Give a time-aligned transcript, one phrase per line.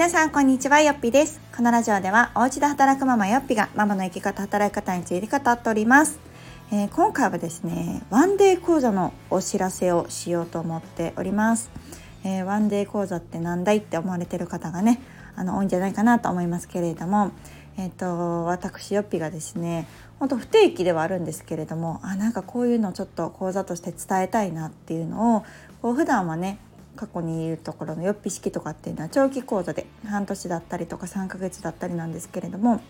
[0.00, 1.42] 皆さんこんにちはよっぴです。
[1.54, 6.18] このラジオではお家で働くママよっぴがママの生き方働き方について語っております、
[6.72, 11.70] えー、今回はですねワンデー講座のお知らせをしようと思っております、
[12.24, 15.02] えー、ワンデー講座ってなんだいって思われてる方がね
[15.36, 17.32] あの多いんじゃないかなと思いますけれども
[17.78, 19.86] えーと、私よっぴがですね
[20.18, 25.44] ほんと不定期ではあるんですけれどもあなんかこういうのちょっと講座として伝えたいなっていうのを
[25.80, 26.58] こう普段はね
[26.96, 32.80] 過去にいるところのよっぴ式とかっていうのは長期講座で半年だったりとか3ヶ月だったりなんですけれども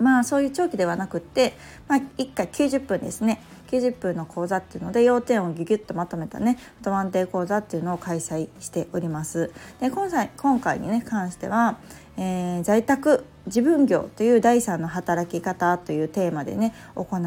[0.00, 1.54] まあそういう長期ではなくって、
[1.86, 9.52] まあ、1回90分ですね90分の講座っていうので要点をギュギュッとまとめたねフトワンデー講座っていうのを開催しております。
[9.80, 11.78] で今回今回にね関しては、
[12.16, 17.18] えー、在宅自分業という第三の働き方というテーマでね行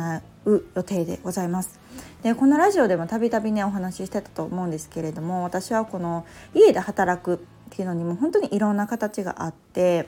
[0.45, 1.79] う予定でございます。
[2.23, 7.37] でこのラジオでもたびたびねお話ししてたと思うんですけれども私はこの家で働くっ
[7.69, 10.07] ていうのにも本当にいろんな形があって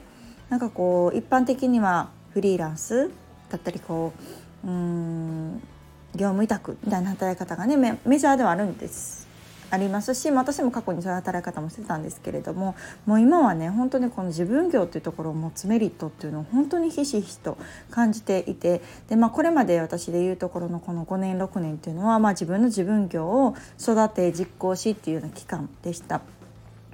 [0.50, 3.12] なんかこう一般的にはフリーランス
[3.50, 4.14] だったりこ
[4.64, 5.62] ううん
[6.16, 9.25] 業務委託みたいな働き方がねメジャーではあるんです。
[9.76, 17.58] ありますし私も過去にそういう働き方もしてたんですけれどももう今はね本当にこの自分業っていうところを持つメリットっていうのを本当にひしひしと
[17.92, 26.22] 感じていてで、まあ、これまで私で言うところのこの5年6年っていうのは、まあ、自分の自分業を育て実行しっていうような期間でした。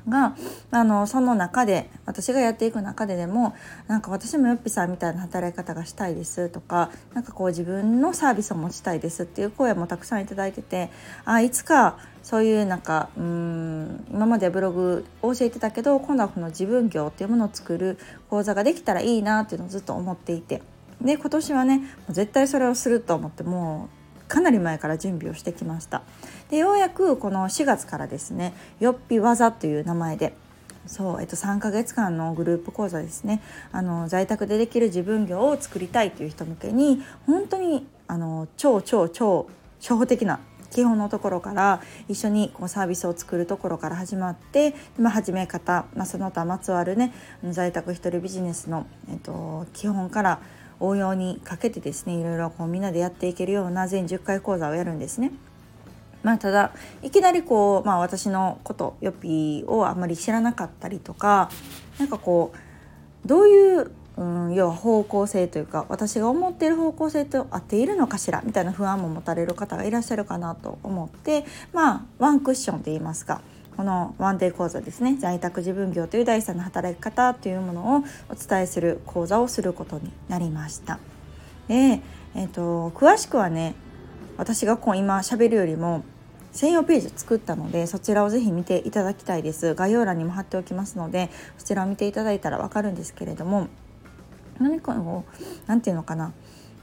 [0.09, 0.35] が
[0.71, 3.55] あのその中で私がやっていく中ででも
[3.87, 10.89] なんか私もよっぴさんみたいな働き方がしたいですとかなんかこう自分のサービスを持ちたいですっていう声もたくさん頂いてて
[11.25, 17.97] あいつかそういうなんかうん今までブログを教えてたけど今度はこの自分業っていうものを作る
[18.29, 20.61] 講座ができたらいいなっていうのをずっと思っていて。
[21.03, 24.00] で今年はね絶対それをすると思ってもう
[24.31, 26.03] かなり前から準備をしてきました。
[26.49, 30.33] でようやくこの4月からですねよっぴ技という名前で
[30.85, 33.41] そう、えっと、3ヶ月間のグループ講座ですね
[33.73, 39.49] あの在宅でできる自分業を作りたいという人向けに本当にあの超超超
[39.79, 40.39] 初歩的な
[40.69, 47.13] 基本のところから一緒にこうサービスを作るところから始まって、まあ、始め方、まあ、その他まつわるね
[47.49, 50.39] 在宅一人ビジネスの、えっと、基本から
[50.81, 55.31] 応用にかけてですねいろいろこうみんなでやっていけるような全10回講座をやるんですね。
[56.23, 56.71] まあ、ただ
[57.01, 61.49] いきなりこう、まあ、私のことよっぴーをあんまり知らなかったりとか
[61.97, 73.41] 何かこうどういう、うん、要は方向性というか私が思っている方向性と合っているのかしらみたいな不安も持たれる方がいらっしゃるかなと思ってまあワンクッションといいますか
[73.77, 75.17] このワンデー講座ですね。
[75.17, 80.99] 在宅自分業という第三の働き方というものをお伝えする講座をすることになりました。
[81.67, 82.01] で、
[82.35, 83.75] えーと、詳しくはね
[84.37, 86.03] 私がこう今喋るよりも
[86.51, 89.73] 専用ページ作ったのでそちらをぜひ見ていただきたいです。
[89.73, 93.67] 概要欄にも貼っておきますのでそちらを見ていただいたら分かるんですけれども
[94.59, 95.25] 何かの
[95.65, 96.33] 何て言うのかな。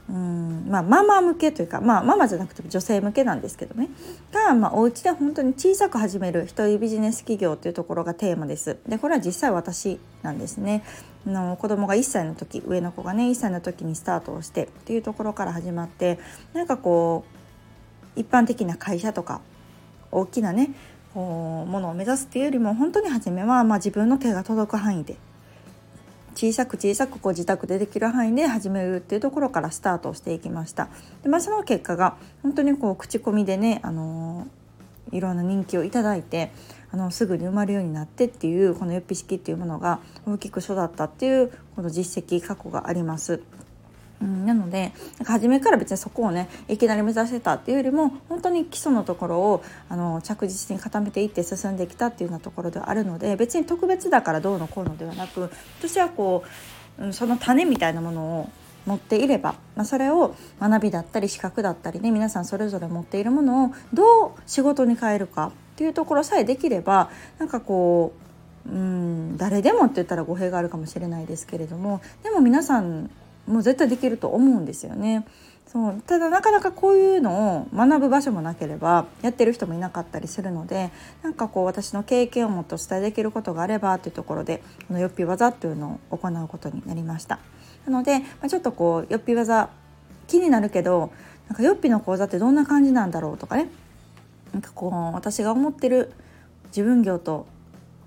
[0.09, 3.89] うんまあ、ママ向けというか、まあ、ママじゃなくても女性向けなんですけどね
[4.31, 8.77] が、まあ、お家で本当に小さく始める一人ビジネス企業というところがテーマです。
[8.87, 10.83] でこれは実際私なんですね。
[11.27, 16.17] の子供が1歳の時上の子がね1歳の時にスタートをしてっていうところから始まって
[16.53, 17.25] なんかこ
[18.15, 19.41] う一般的な会社とか
[20.11, 20.71] 大きなね
[21.13, 25.17] こうものを目指すっていうよりも本当に初めはまあ自分の手が届く範囲で
[26.39, 30.87] 小さく小さくこう自宅でできる範囲で始めるっていうところからスタートしていきました。
[31.21, 36.53] でまあ、その結果が本当にこう口コミでね、あのー、いろんな人気をいただいて
[36.91, 43.41] あのすぐに生まれるようになってっていうこの予備式っていうものが大きく育ったっていうこの実績過去があります。
[44.21, 55.49] うん、なのでなんか初めから別にそこをねいきなり目指せたっていうよりも本当に基礎のところをあの着実に固めていって進んできたっていうようなところではあるので別に特別だからどうのこうのではなく
[55.79, 56.43] 私はこ
[56.99, 58.49] う、うん、その種みたいなものを
[58.85, 68.13] 持っていれば、まあ、それを学びだったり資格だったりね皆さんそれぞれ持っているものをどう仕事に変えるかっていうところさえできればなんかこ
[68.67, 73.09] ううん誰でもって言ったら語弊があるかもしれないですけれどもでも皆さん
[73.49, 75.25] もう絶対できると思うんですよね。
[75.71, 80.89] そうただなかなかこういうのを学ぶ場所もなければやってる人もいなかったりするので
[81.21, 87.37] なんかこう私の経験をもっと伝えできることがあればというところでこのよっぴ技っていうのを行うことになりました。
[87.85, 89.69] なので、まあ、ちょっとこうよっぴ技
[90.25, 91.11] 気になるけど
[91.47, 93.69] なんかよっぴの講座ってどんな感じなんだろうとかね
[94.53, 96.11] なんかこう私が思ってる
[96.67, 97.45] 自分業と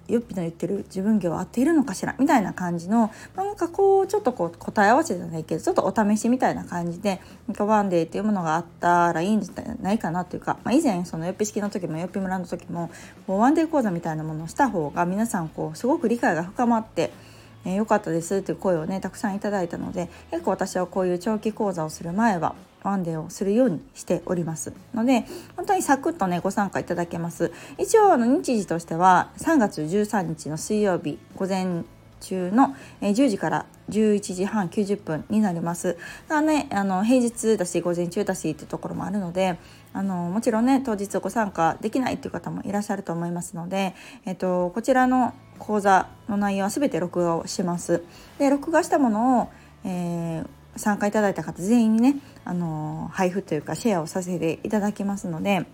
[0.09, 12.91] ゆっぴの言ってる自分業は合っているのかしらみたいな感じのなんかこうちょっとこう答え合わせじゃないけどちょっとお試しみたいな感じでなんかワンデーっていうものがあったらいいんじゃないかなというか、まあ、以前そのよっぴ式の時もよっぴ村の時も
[13.27, 17.11] こうワンデー講座みたいなものをした方が皆さんこうすごく理解が深まって。
[17.65, 24.73] えー、かったですという声をねたくさんいただいたので結構私はこういう長期講座をする前はワンデーをするようにしております。
[24.95, 25.25] ので
[25.57, 27.53] 本当にサクッとねご参加いただけます。
[27.79, 31.85] 一応あの日時としては3月13日の水曜日午前
[32.23, 35.99] 中の10時から11時半90分になります。
[36.29, 39.59] がねあの平日だし午前中だしってところもあるので
[39.93, 43.95] あのもちろんね当日ご参加できないっていう方もいらっしゃると思いますので、
[44.25, 48.03] えっと、こちらの講座の内容は全て録画をします。
[48.39, 49.49] で録画したものを、
[49.85, 55.67] えー参加いただいた方全員にねあの配布というかシェアをさせていただきますので。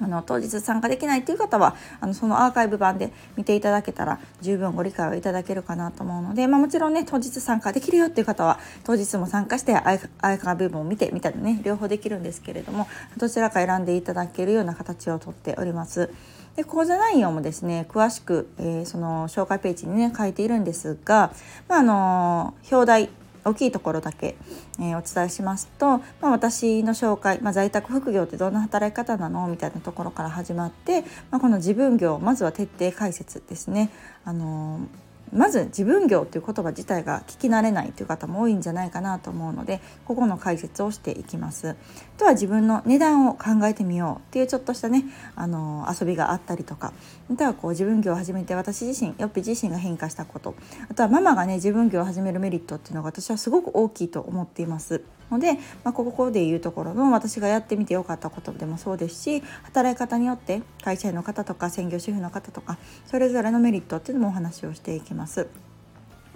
[0.00, 12.86] あの当日参加できないという方はあのそのアーカイブ版で見ていただけたら十分ご理解をいただけるかなと思うので、まあ、もちろんね当日参加できるよっていう方は当日も参加してアーカイブ分を見てみたいね両方できるんですけれども
[13.16, 16.10] どちらか選んでいただけるような形をとっております。
[16.56, 21.32] で講座内容もですね詳しく、えー、その紹介ページにね書いているんですが、
[21.68, 23.10] まあ、あの表題
[23.48, 24.36] 大きいところだけ、
[24.78, 29.46] えー、お伝えしますと、まあ、私の紹介、まあ、在宅副業ってどんな働き方なの？
[29.48, 33.90] みたいなところから始まって、まあ、この自分業まずは徹底解説ですね。
[34.24, 41.70] あのーまず自分業という言葉自体が聞き慣れないという方も多いんじゃないかなと思うのでここの解説をしていきます。
[41.70, 41.74] あ
[42.18, 45.04] とは自分の値段を考えてみようっていうちょっとしたね
[45.36, 46.92] あの遊びがあったりとか
[47.30, 50.54] あとはこう自分業を始めて私自身よっぴ自身が変化したこと
[50.90, 55.02] あとはママがね自分業を始めるメリットっていうのが私はすごく大きいと思っています。
[55.30, 55.54] ので、
[55.84, 65.17] まあ、ここでいうところの私がやってみてよかったことでもそうですし働き方によって会社員の方とか専業主婦の方とかそれぞれのメリットっていうのもお話をしていきます。
[65.18, 65.48] ます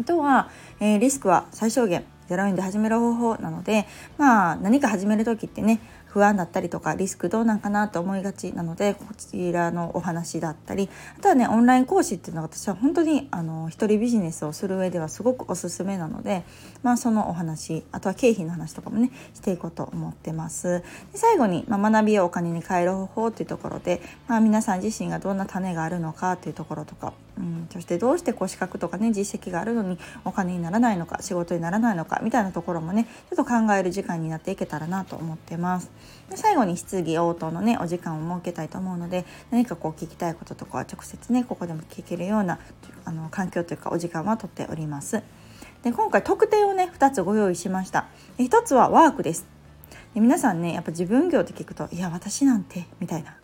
[0.01, 0.51] あとは、
[0.81, 3.87] えー、リスクは最小限0円で始める方法なので
[4.19, 5.81] まあ何か始める時ってね
[6.13, 16.45] 不安だったりとかリスクどうなんかなと思いがちなのでこちらのお話だったりあとはねオンライン講師っていうのは私は本当にあの一人ビジネスをする上ではすごくおすすめなので、
[16.83, 20.83] まあ、そのお話あとは経費の話とかもねしていこうと思ってます。
[21.13, 35.91] で最後に、まあ、学びをお金に変える方法っていうところで、まあ、皆さん自身がどんな種があるのかっていうところとか、うん、そしてどうしてこう資格とかね実績があるのにお金にならないのか仕事にならないのかみたいなところもねちょっと考える時間になっていけたらなと思ってます。
[36.29, 42.59] で最後に質疑応答のねお時間を設けたいと思うので何かこう聞きたいこととかは直接ねここでも聞けるような
[43.05, 45.23] あの環境というかお時間はとっております。
[45.83, 48.07] で今回特典をね2つご用意しました。
[48.37, 49.47] で1つはワークです。
[50.15, 53.37] で皆さんねやっぱ自分業って聞くと「いや私なんて」みたいな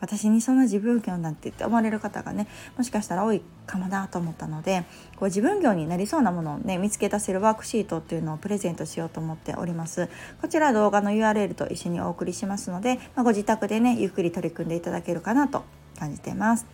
[0.00, 2.46] 私にそんな自分業なんてって思われる方がね
[2.76, 4.84] もしかしたら多いかもなと思ったので
[5.16, 10.08] こう自分業になりそうなものをね見つけ出せるワークシートっていうのをプレゼントしようと思っております。
[10.40, 15.64] こちら動画の URL と一緒にお送りしますので、まあ、ご自宅でねゆっくり取り組んでいただけるかなと
[15.98, 16.66] 感じています。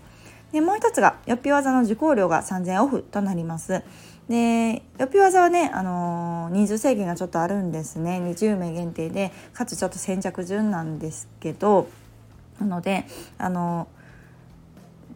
[0.52, 3.82] でもう一つがよっぴ技の受講料が3000オフとなります。
[4.28, 8.20] でよっぴ技はね、あのー、人数制限がちょっとあるんですね。
[8.22, 11.88] 20名限定でかつちょっと先着順なんですけど
[12.60, 13.06] なので
[13.38, 13.88] あの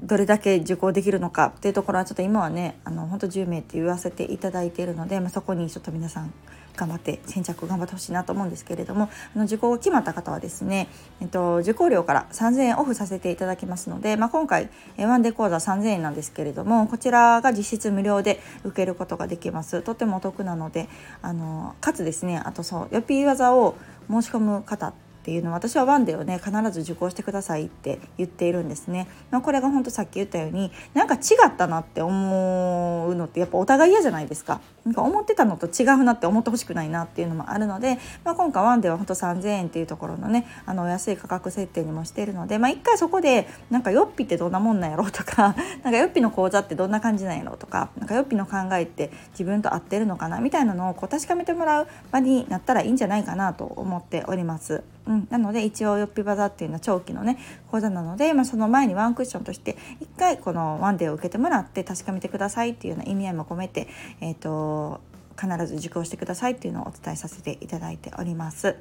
[0.03, 6.33] どれだけ受講できるのかっていうところはちょっと今はねあの本当10名って言わせていただいているので、まあ、そこにちょっと皆さん
[6.77, 10.87] 頑張って先着頑張ってほしいなと思うんですけれどもあの受講が決まった方はですね、
[11.21, 19.83] えっと、受講料から3000円オフさせていただきますので、まあ、今回ワンデー講座3000円なんですけれどもこちらが実質無料で受けることができます。
[19.83, 20.89] とてもお得なので
[21.21, 23.77] あのかつですねあとそうよぴ技を
[24.09, 29.07] 申し込む方ってていうのは私はワンデーをね必ず受講してくださいって言っているんですね。
[29.31, 34.63] まあ、これが本当さっき言ったようになんか違ったなって思うのってやっぱお互い嫌じゃないですか。
[34.89, 45.55] なんか思ってたのと違うなって思ってほしくないなっていうのもあるので、まあ、今回ワンデーは本当3000円っていうところのねあの安い価格設定にもしているので、まあ、一回そこでなんかよっぴってどんなもんなんやろうとか
[45.85, 54.83] なんかよっぴの講座ってどんな感じなんやろうとかなんかよっぴの考えって自分と合ってるのかなみたいなのをこう確かめてもらう場になったらいいんじゃないかなと思っております。
[55.09, 57.39] うん、なので一応よっぴバザっていうのは長期のね
[57.71, 63.89] 講座なので、まあ、その前にワンクッションとして一回このワンデーを受けてもらって確かめてくださいっていうような意味合いも込めて、
[64.21, 65.01] えーと、
[65.41, 68.77] 必ず受講してくださいっていうのをお伝えさせていただいております。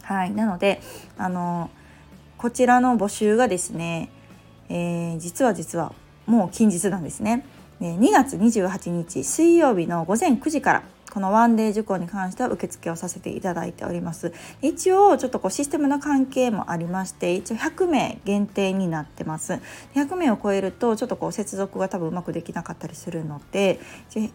[0.00, 0.80] はい、なので
[1.18, 1.70] あの
[2.38, 4.08] こちらの募集がですね、
[4.70, 5.92] えー、実は実は
[6.26, 7.44] もう近日なんですね。
[7.80, 10.82] 2月28日水曜日の午前9時から
[11.12, 14.32] このワンデー受講に関しては受付をさせていただいております。
[14.62, 19.58] 一応ちょっとこうシステムの関係もありまして一応100名限定になってます。
[19.94, 23.78] 100名を超えるとちょっとこう接続が多分うまくできなかったりするので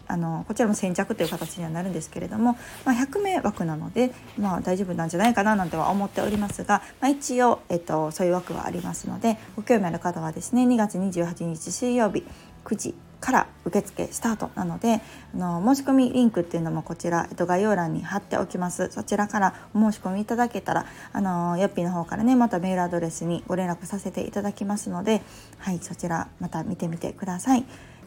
[0.07, 12.23] あのこちらも先着という形にはなるんですけれども、まあ、100名枠なので、まあ、大丈夫なんじゃないかななんては思っておりますが、まあ、一応、えっと、そういう枠はありますのでご興味ある方はですね2月28日水曜日
[12.65, 15.01] 9時から受付スタートなので
[15.33, 18.89] あの申し込みリンクっていうのもこちら、えっと、概要欄に貼っておきます。
[18.91, 25.21] そちらからお申し込みいただけたらあのヨッピーの方からねまたメールアドレスにご連絡させていただきますので
[25.59, 27.65] はいそちらまた見てみてください。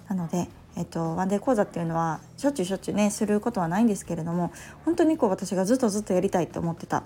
[0.09, 4.52] なのでえっと、ワンデー講座っていうのはしょっちゅうしょっちゅうねすることはないんですけれども
[4.85, 7.02] 本当にこう私がずっとずっとやりたいと思ってた。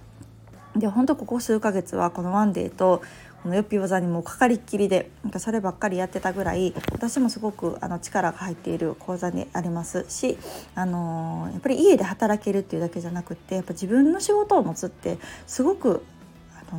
[0.77, 3.01] で本当ここ数ヶ月はこのワンデーと
[3.45, 10.39] このよっぴ技にもかかりっきりでなんかそればっかりやってたぐらい私もすごくあの力が入っている講座でありますし、
[10.75, 16.03] あのー、やっぱり家で働けるっていうだけじゃなくってやっぱ自分の仕事を持つってすごく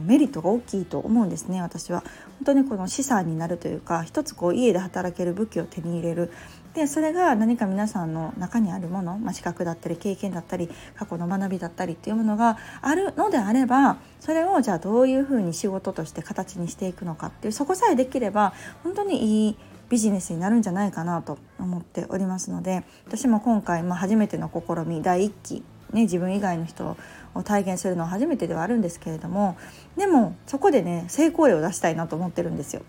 [0.07, 1.99] メリットが大きいと思うんですね私は。
[1.99, 6.31] 本当にこの資産になるというか一つこう家で働ける武器を手に入れる
[6.75, 18.53] でそれが何か皆さんの中にあるもの、まあ、資格だったり経験だったり過去の学びだったりっていうものがあるのであればそれをじゃあどういうふうに仕事として形にしていくのかっていうそこさえできれば
[18.83, 19.57] 本当にいい
[19.89, 25.63] ビジネスになるんじゃないかなと思っておりますので私も今回、まあ、初めての試み第1期
[25.93, 26.97] ね、自分以外の人
[27.35, 29.55] を体現するのは初めてではあるんですけれども
[29.95, 32.81] でもそこでね成功例を出したいなと思ってるんですよ。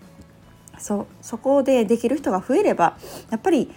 [0.78, 2.96] そうそこでできる人が増えれば
[3.30, 3.70] やっぱり、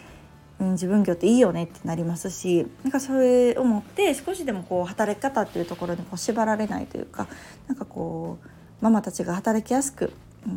[0.59, 7.27] うん、自分業っていいよねってなりますしなんかそれを思って少しでもこう働き方っていうところにこう縛られないというか
[7.67, 8.47] なんかこう
[8.81, 10.11] ママたちが働きやすく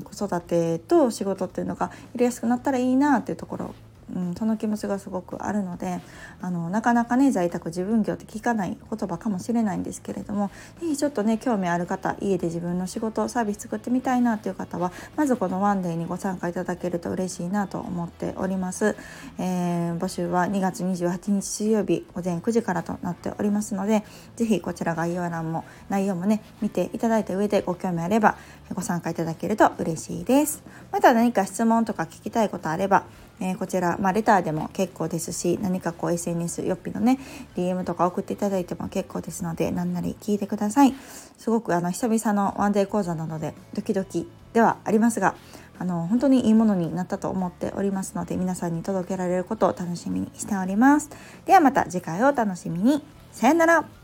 [0.05, 3.75] 子育てと仕事っていうのが入れやすくなったらいいなっていうところ
[4.15, 6.01] うん、その気持ちがすごくあるので
[6.41, 18.97] あのなかなかね在宅自分業って聞かない言葉かもしれないんですけれども是非ちょっとね興味ある方家で自分の仕事サービス作ってみたいなという方はまずこのワンデーにご参加いただけると嬉しいなと思っております、
[19.39, 24.05] えー、募集は2月28日水曜日午前9時からとなっておりますので
[24.37, 28.37] 是非こちら概要欄も内容もね見ていただいた上でご興味あれば
[28.75, 30.63] ご参加いただけると嬉しいです。
[30.91, 33.05] また何か質問とか聞きたいことあれば
[33.43, 37.19] えー、こちら、まあ、レターでも結構ですし何かこう SNS よっぴのね
[37.57, 40.95] DM とか送っていただいても結構ですので何なり聞いてください。
[41.39, 45.35] すごくあの久々のワンデー講座なのでドキドキではありますが
[45.81, 51.11] あの本当にいいものになったと思っておりますので皆さんに届けられることを楽しみにしております。
[51.45, 53.03] ではまた次回をお楽しみに。
[53.33, 54.02] さよなら。